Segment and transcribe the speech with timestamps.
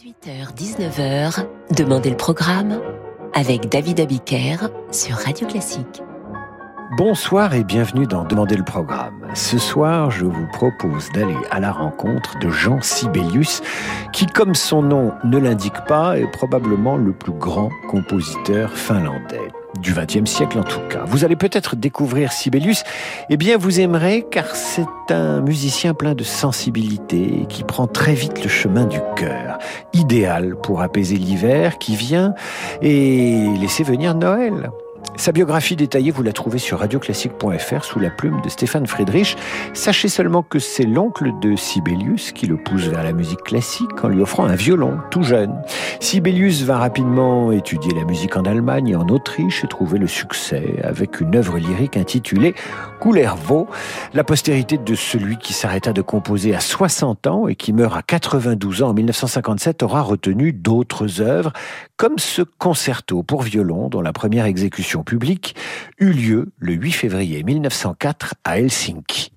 [0.00, 1.44] 18h-19h,
[1.76, 2.80] Demandez le programme
[3.34, 4.56] avec David Abiker
[4.90, 6.02] sur Radio Classique.
[6.96, 9.30] Bonsoir et bienvenue dans Demandez le programme.
[9.34, 13.60] Ce soir, je vous propose d'aller à la rencontre de Jean Sibelius,
[14.14, 19.94] qui, comme son nom ne l'indique pas, est probablement le plus grand compositeur finlandais du
[19.94, 21.04] XXe siècle en tout cas.
[21.06, 22.82] Vous allez peut-être découvrir Sibelius,
[23.28, 28.42] eh bien vous aimerez car c'est un musicien plein de sensibilité qui prend très vite
[28.42, 29.58] le chemin du cœur,
[29.92, 32.34] idéal pour apaiser l'hiver qui vient
[32.82, 34.70] et laisser venir Noël.
[35.20, 39.36] Sa biographie détaillée, vous la trouvez sur radioclassique.fr sous la plume de Stéphane Friedrich.
[39.74, 44.08] Sachez seulement que c'est l'oncle de Sibelius qui le pousse vers la musique classique en
[44.08, 45.54] lui offrant un violon tout jeune.
[46.00, 50.76] Sibelius va rapidement étudier la musique en Allemagne et en Autriche et trouver le succès
[50.82, 52.54] avec une œuvre lyrique intitulée
[52.98, 53.68] Coulervaux,
[54.14, 58.02] la postérité de celui qui s'arrêta de composer à 60 ans et qui meurt à
[58.02, 61.52] 92 ans en 1957 aura retenu d'autres œuvres
[61.98, 65.54] comme ce concerto pour violon dont la première exécution discussion publique
[65.98, 69.32] eut lieu le 8 février 1904 à Helsinki.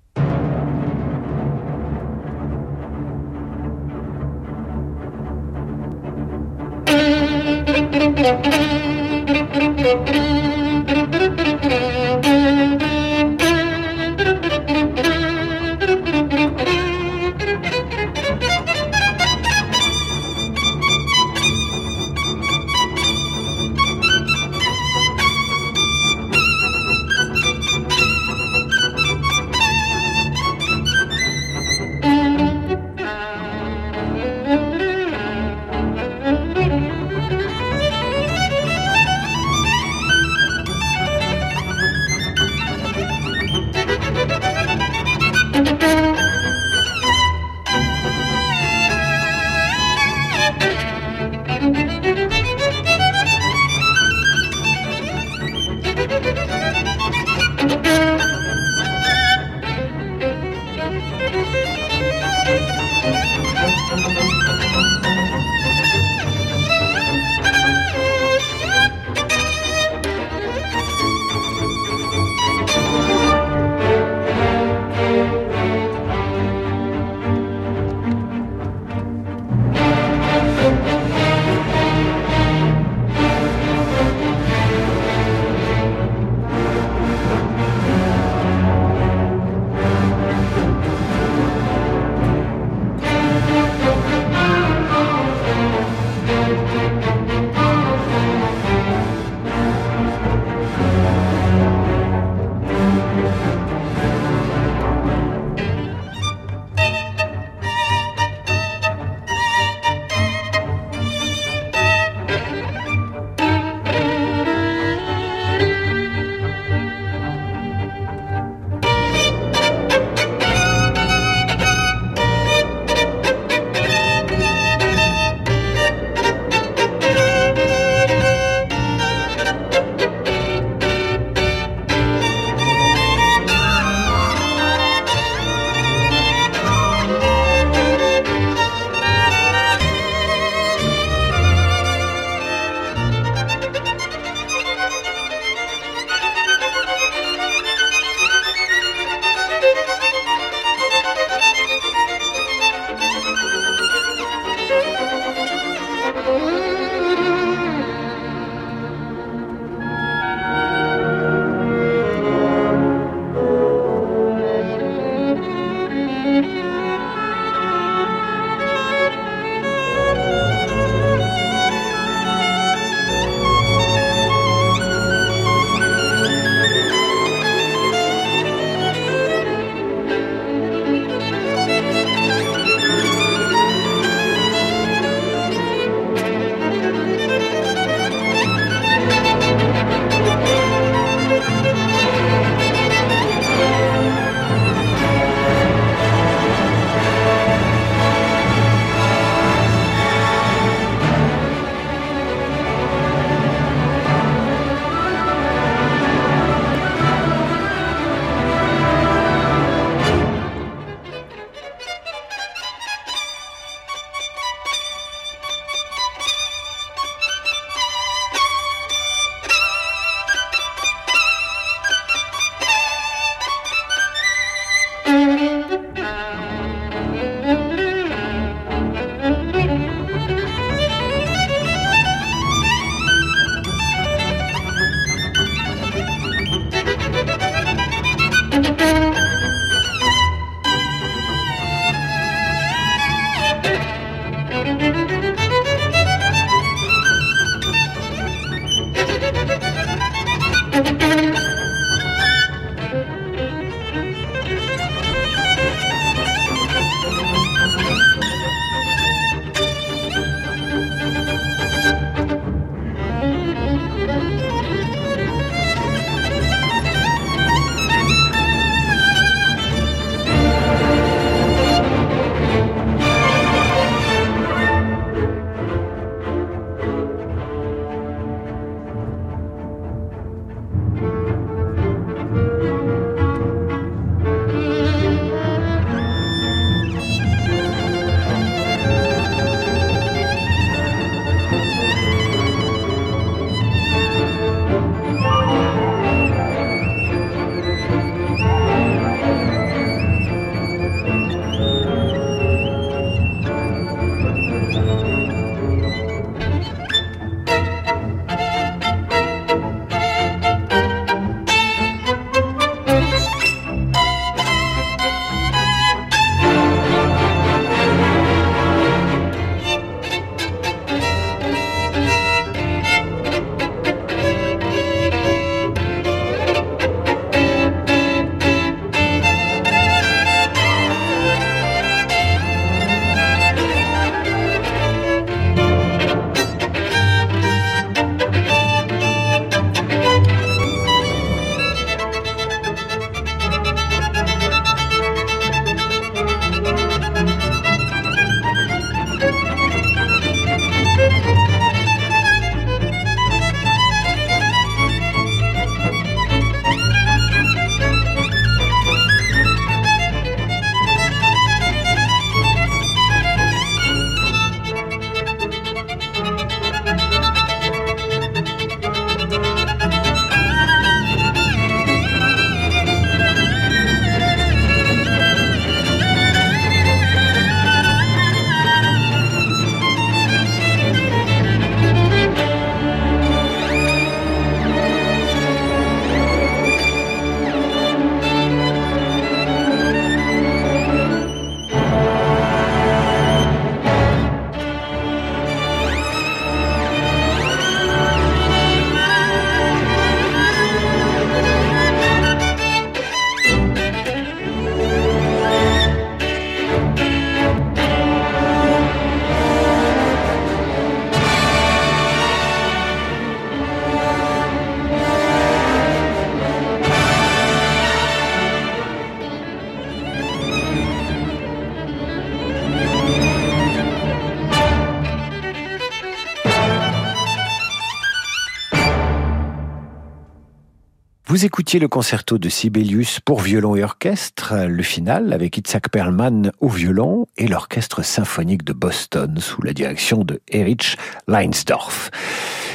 [431.34, 436.52] Vous écoutiez le concerto de Sibelius pour violon et orchestre, le final avec Itzhak Perlman
[436.60, 440.96] au violon et l'orchestre symphonique de Boston sous la direction de Erich
[441.26, 442.12] Leinsdorf.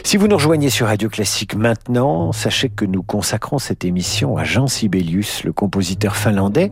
[0.03, 4.43] Si vous nous rejoignez sur Radio Classique maintenant, sachez que nous consacrons cette émission à
[4.43, 6.69] Jean Sibelius, le compositeur finlandais.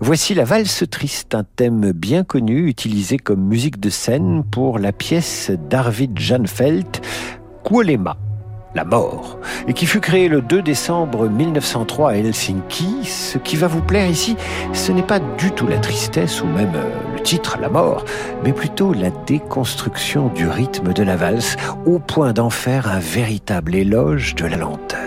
[0.00, 4.92] Voici la valse triste, un thème bien connu utilisé comme musique de scène pour la
[4.92, 7.02] pièce d'Arvid Janfelt,
[7.62, 8.16] Kuolema
[8.76, 13.04] la mort, et qui fut créé le 2 décembre 1903 à Helsinki.
[13.04, 14.36] Ce qui va vous plaire ici,
[14.74, 18.04] ce n'est pas du tout la tristesse ou même euh, le titre, la mort,
[18.44, 21.56] mais plutôt la déconstruction du rythme de la valse
[21.86, 25.00] au point d'en faire un véritable éloge de la lenteur.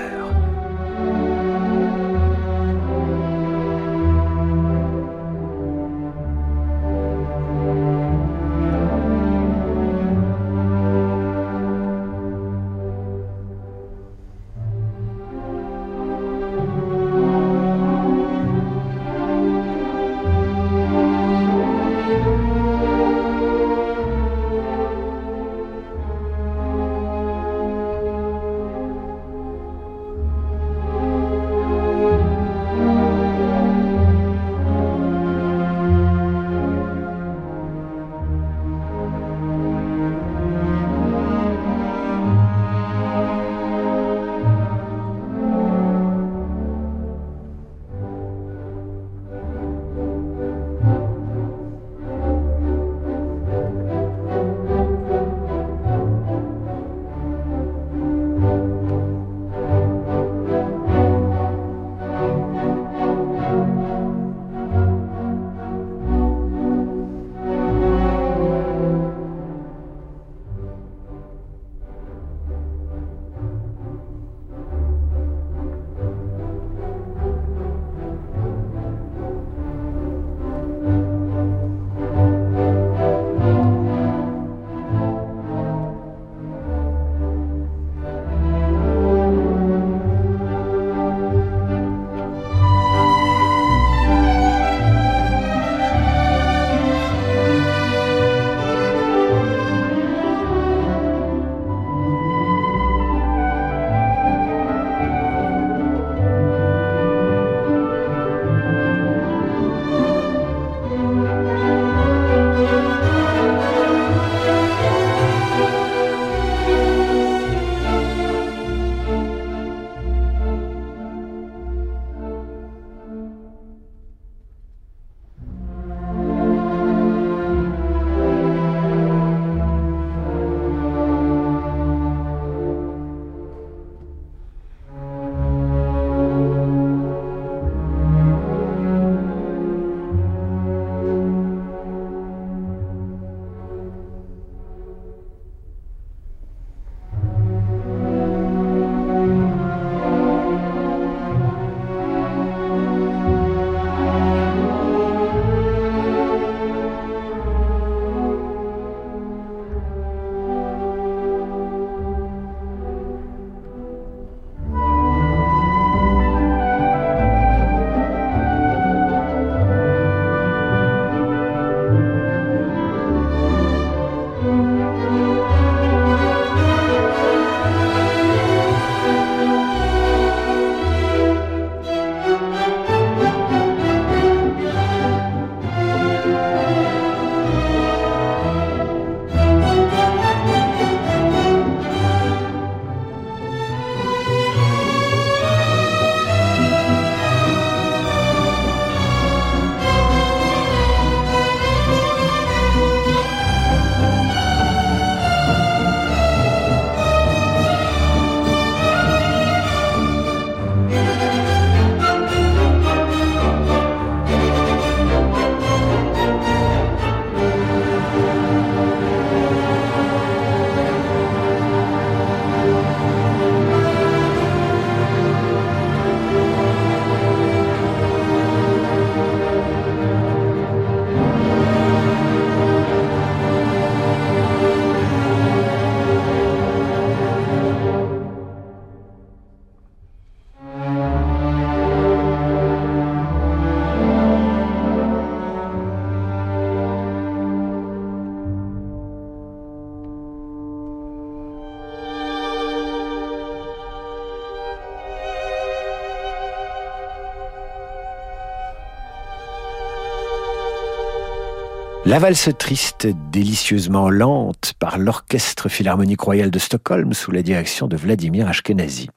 [262.09, 267.95] La valse triste, délicieusement lente par l'Orchestre Philharmonique Royal de Stockholm sous la direction de
[267.95, 269.09] Vladimir Ashkenazi.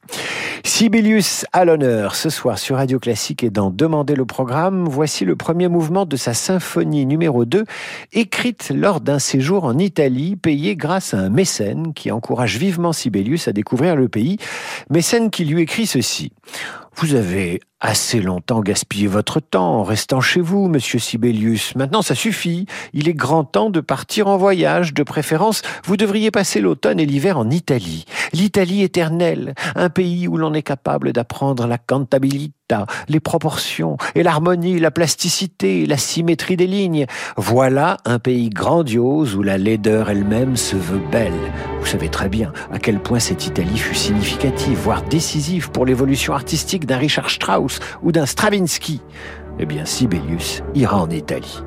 [0.63, 5.35] Sibelius à l'honneur ce soir sur Radio Classique et dans Demander le programme, voici le
[5.35, 7.65] premier mouvement de sa symphonie numéro 2,
[8.11, 13.47] écrite lors d'un séjour en Italie, payé grâce à un mécène qui encourage vivement Sibelius
[13.47, 14.37] à découvrir le pays,
[14.91, 16.31] mécène qui lui écrit ceci.
[16.97, 21.75] Vous avez assez longtemps gaspillé votre temps en restant chez vous, monsieur Sibelius.
[21.75, 22.65] Maintenant, ça suffit.
[22.93, 24.93] Il est grand temps de partir en voyage.
[24.93, 28.05] De préférence, vous devriez passer l'automne et l'hiver en Italie.
[28.31, 32.53] L'Italie éternelle, un pays où l'on est capable d'apprendre la cantabilité
[33.07, 37.05] les proportions et l'harmonie, la plasticité, la symétrie des lignes.
[37.37, 41.33] Voilà un pays grandiose où la laideur elle-même se veut belle.
[41.79, 46.33] Vous savez très bien à quel point cette Italie fut significative, voire décisive pour l'évolution
[46.33, 49.01] artistique d'un Richard Strauss ou d'un Stravinsky.
[49.59, 51.63] Eh bien, Sibelius ira en Italie.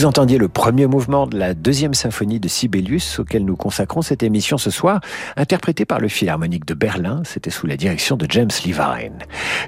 [0.00, 4.22] Vous entendiez le premier mouvement de la deuxième symphonie de Sibelius auquel nous consacrons cette
[4.22, 5.02] émission ce soir,
[5.36, 7.20] interprétée par le Philharmonique de Berlin.
[7.26, 9.18] C'était sous la direction de James Levine.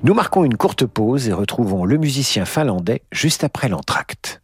[0.02, 4.40] Nous marquons une courte pause et retrouvons le musicien finlandais juste après l'entracte.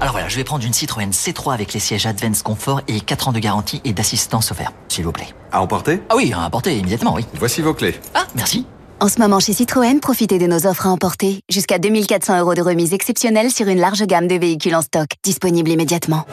[0.00, 3.28] Alors voilà, je vais prendre une Citroën C3 avec les sièges Advance Comfort et 4
[3.28, 5.28] ans de garantie et d'assistance offerte, s'il vous plaît.
[5.52, 6.00] À emporter?
[6.08, 7.26] Ah oui, à emporter immédiatement, oui.
[7.34, 7.94] Voici vos clés.
[8.14, 8.66] Ah, merci.
[9.04, 11.40] En ce moment chez Citroën, profitez de nos offres à emporter.
[11.50, 15.08] Jusqu'à 2400 euros de remise exceptionnelle sur une large gamme de véhicules en stock.
[15.22, 16.24] Disponible immédiatement.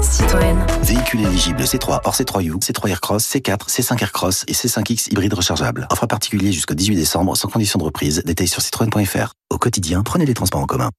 [0.00, 0.56] Citroën.
[0.84, 5.88] Véhicule éligible C3 hors C3U, C3 Aircross, C4, C5 Aircross et C5X hybride rechargeable.
[5.90, 8.22] Offre particulier jusqu'au 18 décembre sans condition de reprise.
[8.24, 9.32] Détails sur citroën.fr.
[9.50, 10.90] Au quotidien, prenez les transports en commun.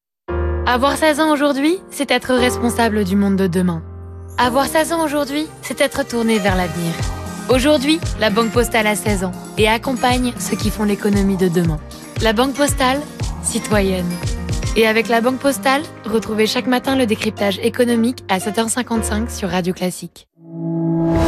[0.65, 3.82] Avoir 16 ans aujourd'hui, c'est être responsable du monde de demain.
[4.38, 6.91] Avoir 16 ans aujourd'hui, c'est être tourné vers l'avenir.
[7.50, 11.80] Aujourd'hui, la Banque Postale a 16 ans et accompagne ceux qui font l'économie de demain.
[12.22, 13.02] La Banque Postale,
[13.42, 14.10] citoyenne.
[14.76, 19.74] Et avec la Banque Postale, retrouvez chaque matin le décryptage économique à 7h55 sur Radio
[19.74, 20.28] Classique.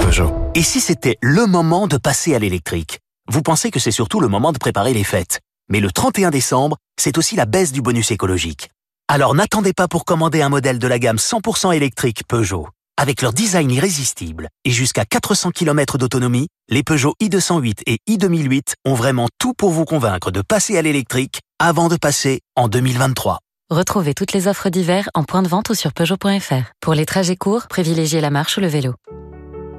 [0.01, 0.33] Peugeot.
[0.55, 2.99] Et si c'était le moment de passer à l'électrique?
[3.31, 5.39] Vous pensez que c'est surtout le moment de préparer les fêtes.
[5.69, 8.69] Mais le 31 décembre, c'est aussi la baisse du bonus écologique.
[9.07, 12.67] Alors n'attendez pas pour commander un modèle de la gamme 100% électrique Peugeot.
[13.01, 18.93] Avec leur design irrésistible et jusqu'à 400 km d'autonomie, les Peugeot i208 et i2008 ont
[18.93, 23.39] vraiment tout pour vous convaincre de passer à l'électrique avant de passer en 2023.
[23.69, 26.73] Retrouvez toutes les offres d'hiver en point de vente ou sur Peugeot.fr.
[26.81, 28.95] Pour les trajets courts, privilégiez la marche ou le vélo.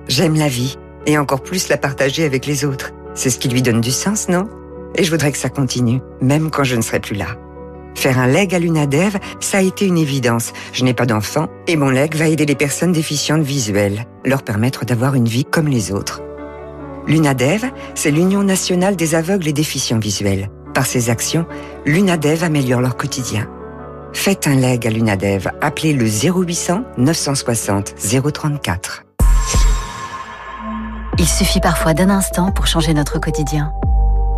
[0.09, 2.93] J'aime la vie, et encore plus la partager avec les autres.
[3.15, 4.49] C'est ce qui lui donne du sens, non?
[4.95, 7.37] Et je voudrais que ça continue, même quand je ne serai plus là.
[7.95, 10.53] Faire un leg à l'UNADEV, ça a été une évidence.
[10.73, 14.85] Je n'ai pas d'enfant et mon leg va aider les personnes déficientes visuelles, leur permettre
[14.85, 16.23] d'avoir une vie comme les autres.
[17.07, 20.51] L'UNADEV, c'est l'Union nationale des aveugles et déficients visuels.
[20.75, 21.47] Par ses actions,
[21.85, 23.49] l'UNADEV améliore leur quotidien.
[24.13, 25.51] Faites un leg à l'UNADEV.
[25.61, 27.95] Appelez le 0800 960
[28.33, 29.05] 034.
[31.19, 33.73] Il suffit parfois d'un instant pour changer notre quotidien.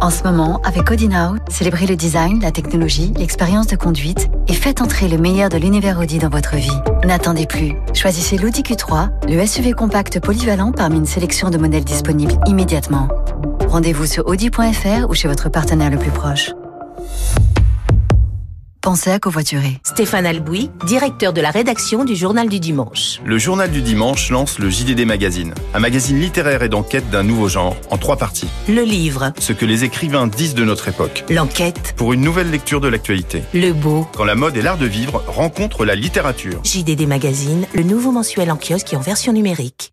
[0.02, 1.08] En ce moment, avec Audi
[1.48, 6.00] célébrez le design, la technologie, l'expérience de conduite et faites entrer le meilleur de l'univers
[6.00, 6.76] Audi dans votre vie.
[7.04, 7.74] N'attendez plus.
[7.94, 13.06] Choisissez l'Audi Q3, le SUV compact polyvalent parmi une sélection de modèles disponibles immédiatement.
[13.68, 16.50] Rendez-vous sur audi.fr ou chez votre partenaire le plus proche.
[18.82, 19.78] Pensez à covoiturer.
[19.84, 23.20] Stéphane Albouy, directeur de la rédaction du Journal du Dimanche.
[23.24, 27.46] Le Journal du Dimanche lance le JDD Magazine, un magazine littéraire et d'enquête d'un nouveau
[27.48, 28.48] genre, en trois parties.
[28.68, 29.32] Le livre.
[29.38, 31.24] Ce que les écrivains disent de notre époque.
[31.30, 31.94] L'enquête.
[31.96, 33.44] Pour une nouvelle lecture de l'actualité.
[33.54, 34.08] Le beau.
[34.16, 36.60] Quand la mode et l'art de vivre rencontrent la littérature.
[36.64, 39.92] JDD Magazine, le nouveau mensuel en kiosque et en version numérique.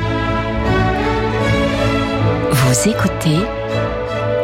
[2.71, 3.37] Vous écoutez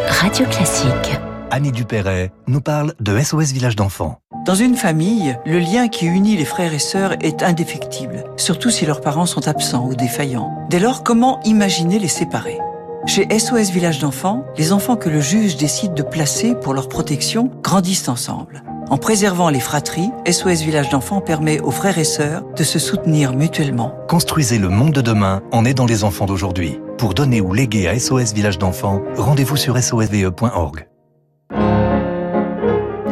[0.10, 1.18] Radio Classique.
[1.50, 4.20] Annie Dupéret nous parle de SOS Village d'enfants.
[4.46, 8.86] Dans une famille, le lien qui unit les frères et sœurs est indéfectible, surtout si
[8.86, 10.52] leurs parents sont absents ou défaillants.
[10.70, 12.58] Dès lors, comment imaginer les séparer?
[13.06, 17.50] Chez SOS Village d'enfants, les enfants que le juge décide de placer pour leur protection
[17.64, 18.62] grandissent ensemble.
[18.90, 23.34] En préservant les fratries, SOS Village d'enfants permet aux frères et sœurs de se soutenir
[23.34, 23.94] mutuellement.
[24.08, 26.80] Construisez le monde de demain en aidant les enfants d'aujourd'hui.
[26.98, 30.88] Pour donner ou léguer à SOS Village d'enfants, rendez-vous sur sosve.org.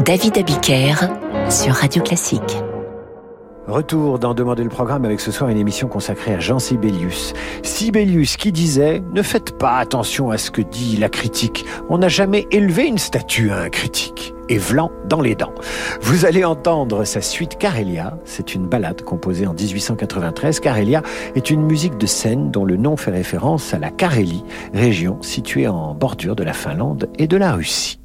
[0.06, 0.96] David Abiker
[1.50, 2.58] sur Radio Classique.
[3.68, 7.34] Retour dans Demander le programme avec ce soir une émission consacrée à Jean Sibelius.
[7.64, 11.66] Sibelius qui disait Ne faites pas attention à ce que dit la critique.
[11.90, 14.36] On n'a jamais élevé une statue à un critique.
[14.50, 15.54] Et Vlan dans les dents.
[16.00, 18.20] Vous allez entendre sa suite Carélia.
[18.24, 20.60] C'est une ballade composée en 1893.
[20.60, 21.02] Carélia
[21.34, 24.44] est une musique de scène dont le nom fait référence à la Carélie,
[24.76, 27.98] région située en bordure de la Finlande et de la Russie.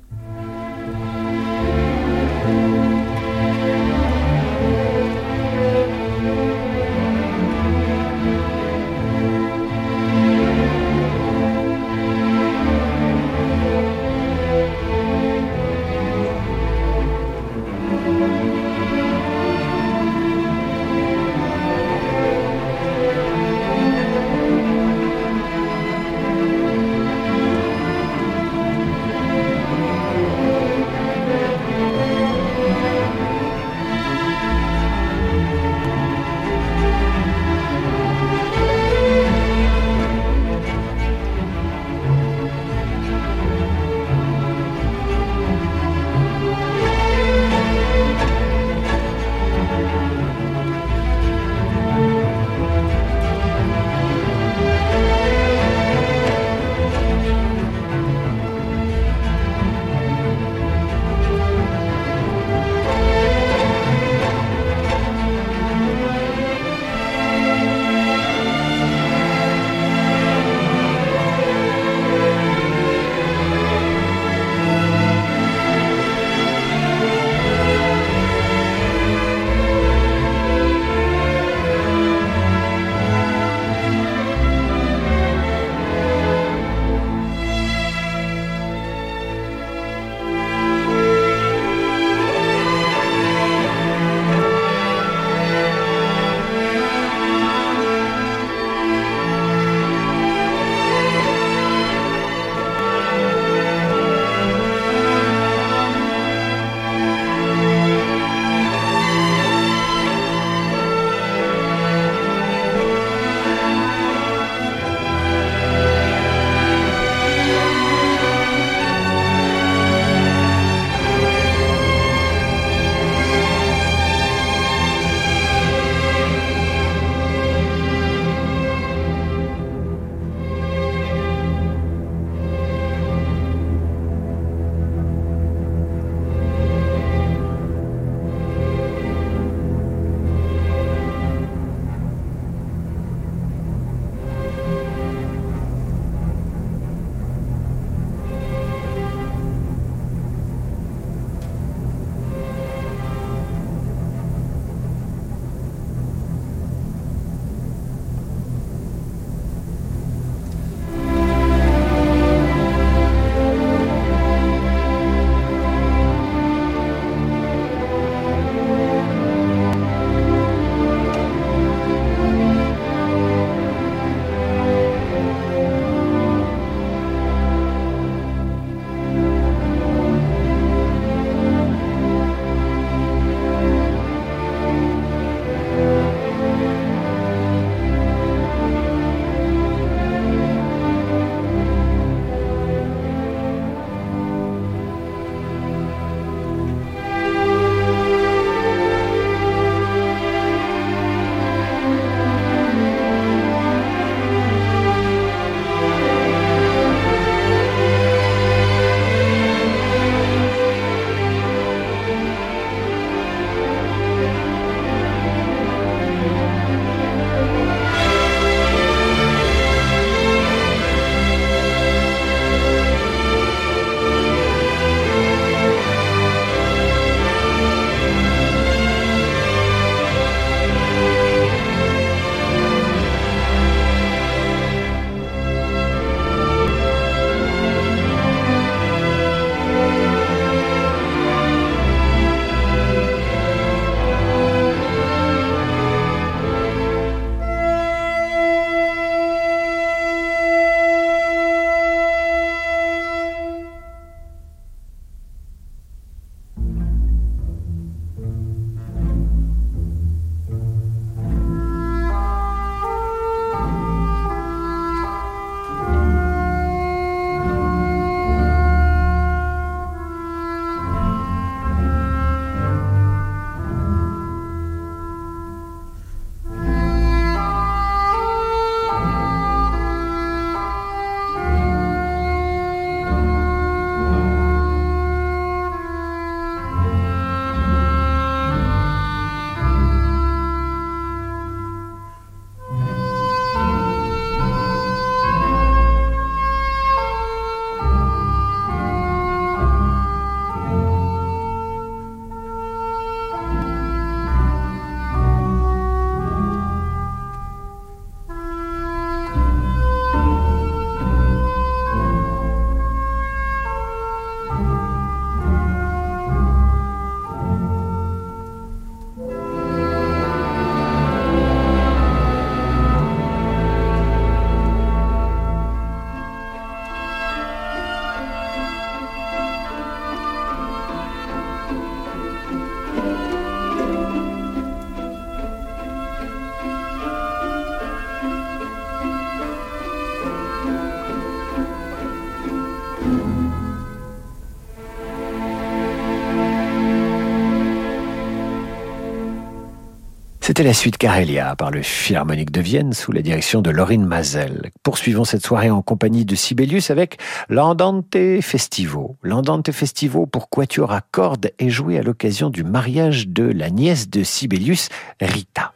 [350.51, 354.73] C'était la suite Carélia par le Philharmonique de Vienne sous la direction de Laurine Mazel.
[354.83, 359.17] Poursuivons cette soirée en compagnie de Sibelius avec l'Andante Festivo.
[359.23, 364.11] L'Andante Festivo pour quatuor à cordes est joué à l'occasion du mariage de la nièce
[364.11, 364.89] de Sibelius,
[365.21, 365.73] Rita.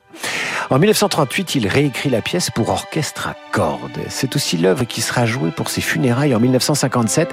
[0.70, 4.00] En 1938, il réécrit la pièce pour orchestre à cordes.
[4.08, 7.32] C'est aussi l'œuvre qui sera jouée pour ses funérailles en 1957.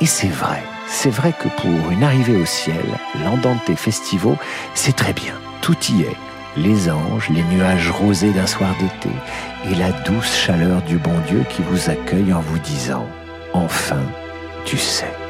[0.00, 2.84] Et c'est vrai, c'est vrai que pour une arrivée au ciel,
[3.22, 4.36] l'Andante Festivo,
[4.74, 5.34] c'est très bien.
[5.60, 9.14] Tout y est les anges, les nuages rosés d'un soir d'été
[9.70, 13.02] et la douce chaleur du bon Dieu qui vous accueille en vous disant⁇
[13.52, 14.02] Enfin,
[14.64, 15.06] tu sais⁇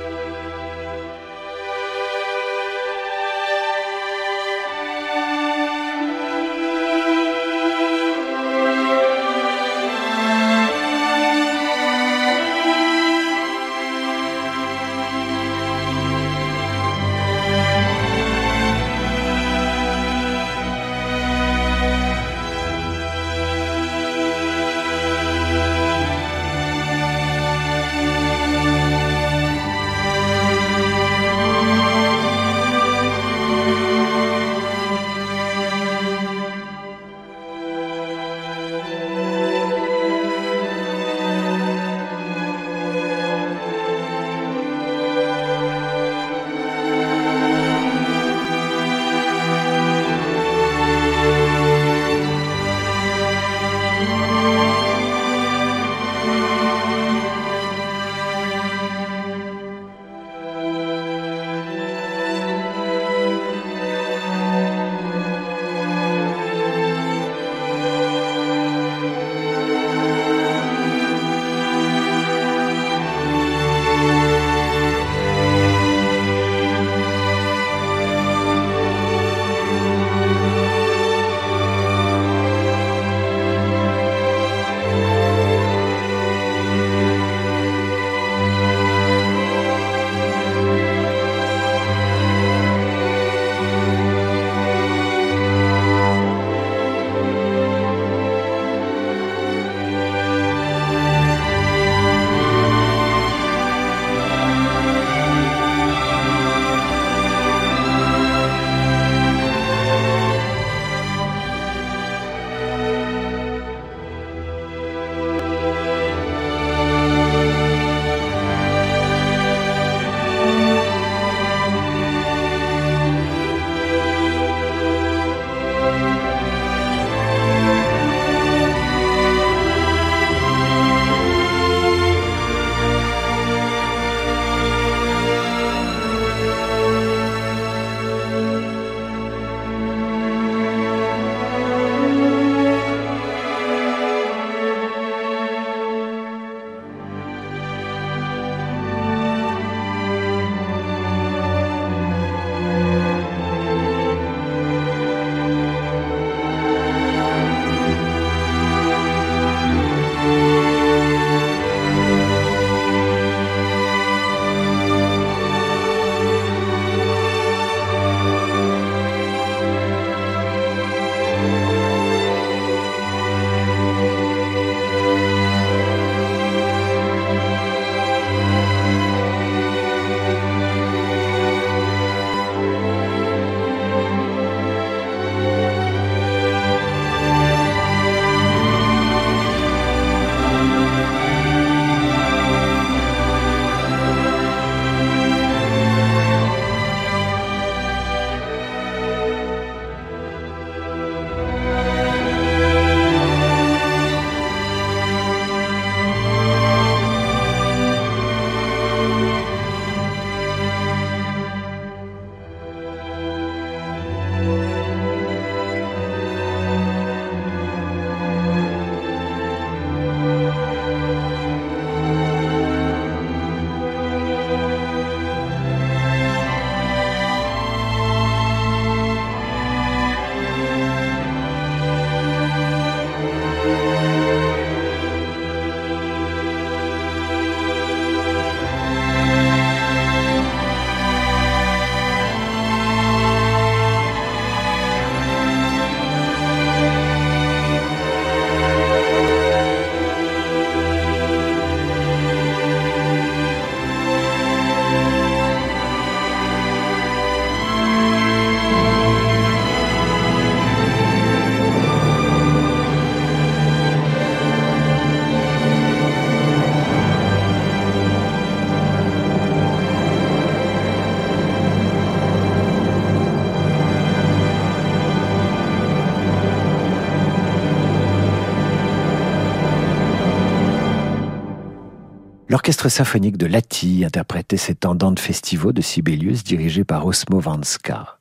[282.74, 288.18] L'orchestre symphonique de Lati interprétait cet Andante Festivo de Sibelius dirigé par Osmo Vanska.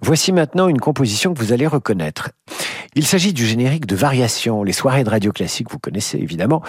[0.00, 2.30] Voici maintenant une composition que vous allez reconnaître.
[2.94, 6.62] Il s'agit du générique de Variation, les soirées de radio classique, vous connaissez évidemment.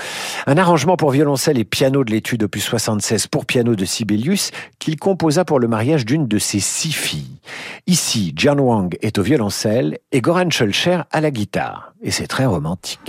[0.47, 4.97] Un arrangement pour violoncelle et piano de l'étude opus 76 pour piano de Sibelius qu'il
[4.97, 7.37] composa pour le mariage d'une de ses six filles.
[7.85, 11.93] Ici, John Wang est au violoncelle et Goran Schulcher à la guitare.
[12.01, 12.99] Et c'est très romantique.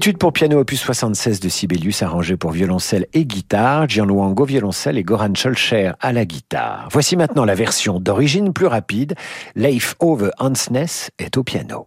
[0.00, 4.46] L'étude pour piano opus 76 de Sibelius arrangée pour violoncelle et guitare, Gian Wang au
[4.46, 6.88] violoncelle et Goran Scholcher à la guitare.
[6.90, 9.14] Voici maintenant la version d'origine plus rapide.
[9.56, 11.86] Leif Ove Hansness est au piano.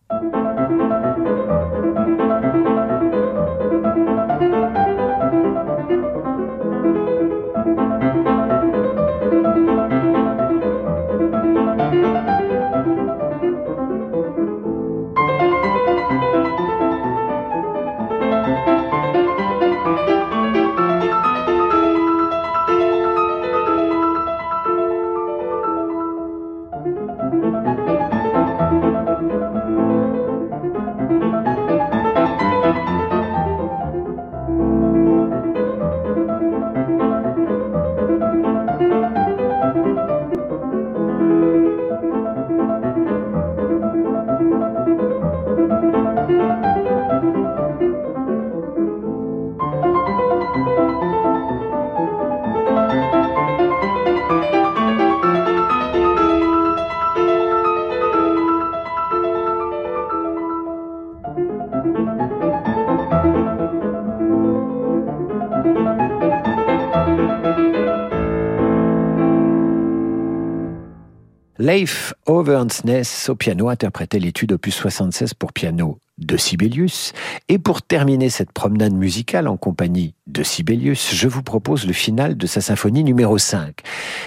[71.64, 77.14] Leif Overnsness au piano interprétait l'étude opus 76 pour piano de Sibelius.
[77.50, 82.38] Et pour terminer cette promenade musicale en compagnie de Sibelius, je vous propose le final
[82.38, 83.82] de sa symphonie numéro 5.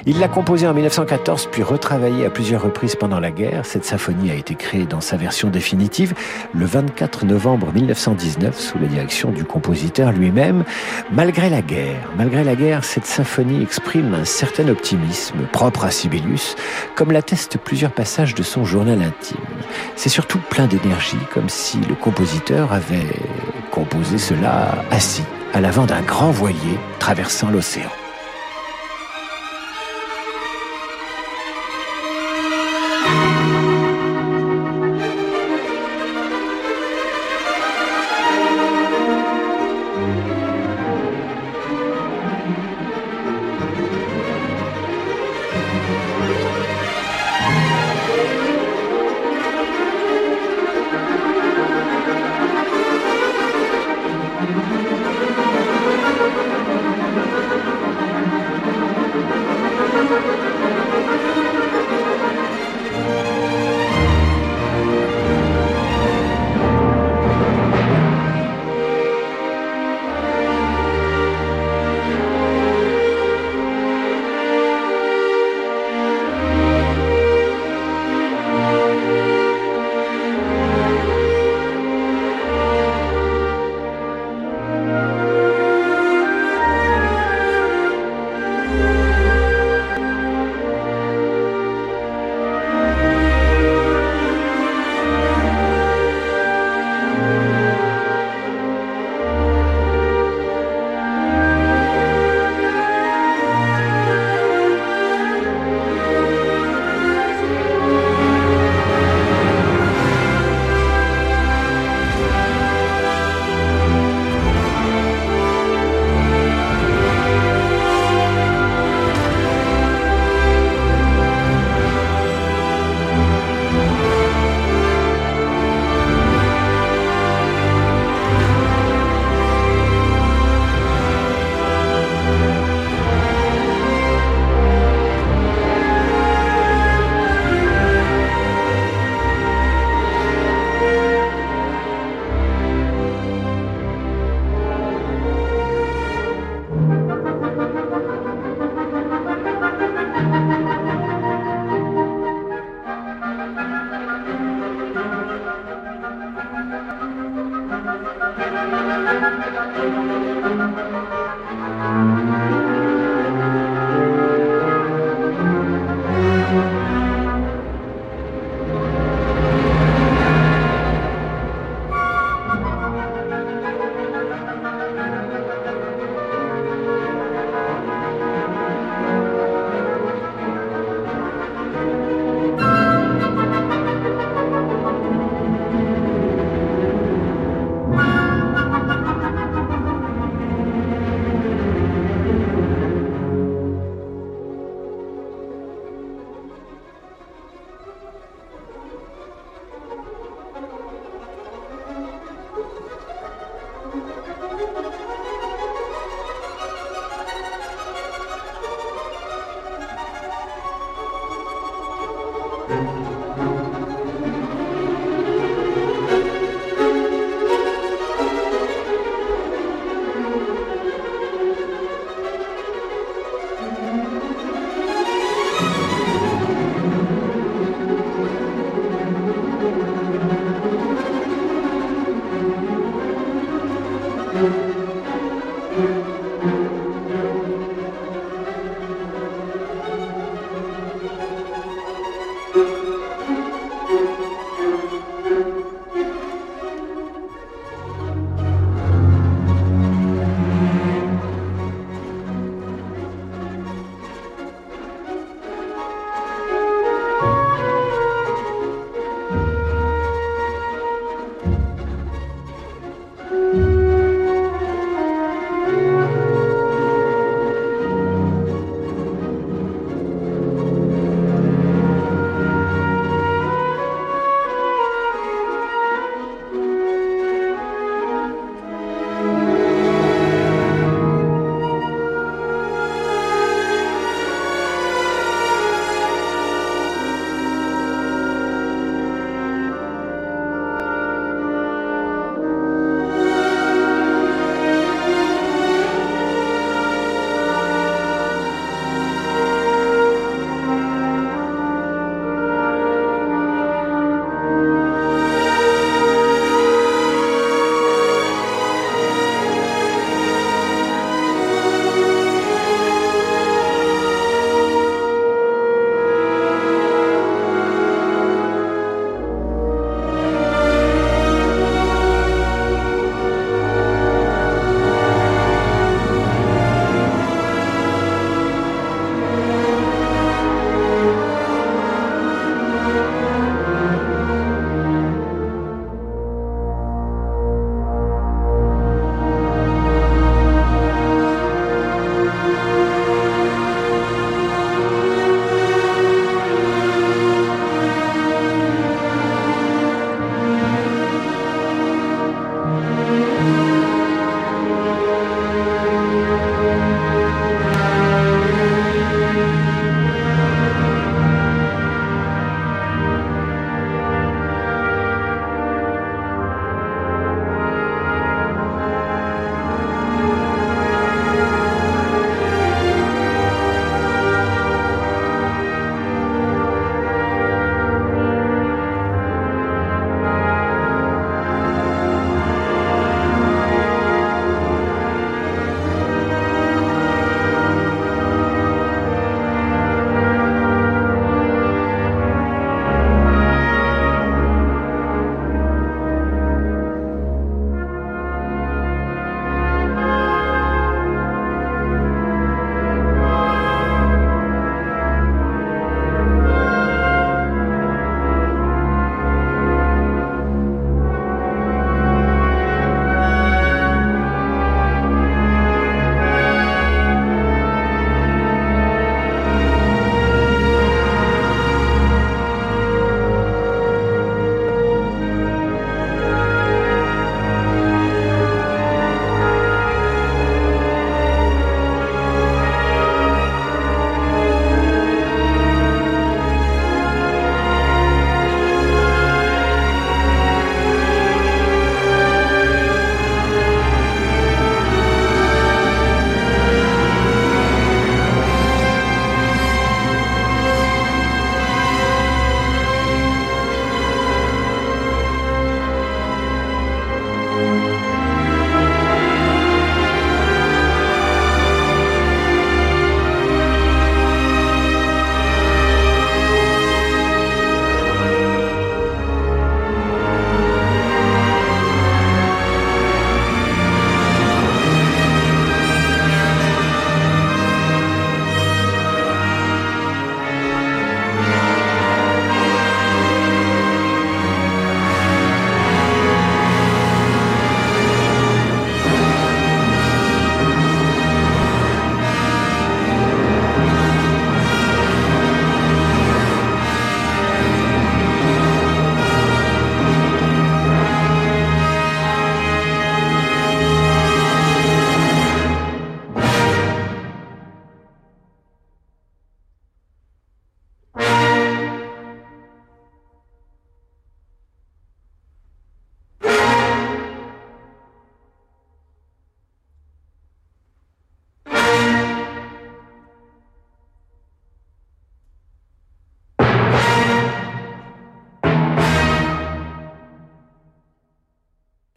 [0.05, 3.65] Il l'a composée en 1914 puis retravaillée à plusieurs reprises pendant la guerre.
[3.65, 6.15] Cette symphonie a été créée dans sa version définitive
[6.55, 10.65] le 24 novembre 1919 sous la direction du compositeur lui-même.
[11.13, 16.57] Malgré la guerre, malgré la guerre, cette symphonie exprime un certain optimisme propre à Sibelius,
[16.95, 19.39] comme l'attestent plusieurs passages de son journal intime.
[19.95, 23.21] C'est surtout plein d'énergie, comme si le compositeur avait
[23.71, 27.91] composé cela assis à l'avant d'un grand voilier traversant l'océan.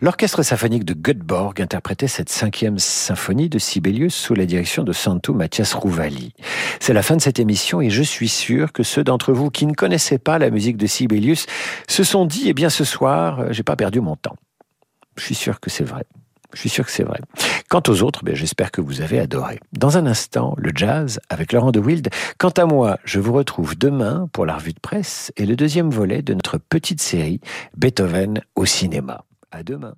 [0.01, 5.33] L'orchestre symphonique de Göteborg interprétait cette cinquième symphonie de Sibelius sous la direction de Santo
[5.33, 6.33] Mathias Rouvali.
[6.79, 9.65] C'est la fin de cette émission et je suis sûr que ceux d'entre vous qui
[9.65, 11.47] ne connaissaient pas la musique de Sibelius
[11.89, 14.37] se sont dit, eh bien ce soir, euh, j'ai pas perdu mon temps.
[15.17, 16.05] Je suis sûr que c'est vrai.
[16.53, 17.19] Je suis sûr que c'est vrai.
[17.69, 19.59] Quant aux autres, ben, j'espère que vous avez adoré.
[19.73, 22.09] Dans un instant, le jazz avec Laurent de Wild.
[22.37, 25.89] Quant à moi, je vous retrouve demain pour la revue de presse et le deuxième
[25.89, 27.41] volet de notre petite série
[27.75, 29.25] Beethoven au cinéma.
[29.51, 29.95] À demain.